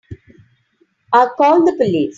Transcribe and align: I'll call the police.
I'll 1.13 1.35
call 1.35 1.63
the 1.63 1.73
police. 1.73 2.09